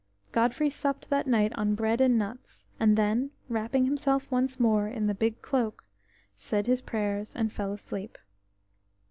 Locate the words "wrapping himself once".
3.49-4.59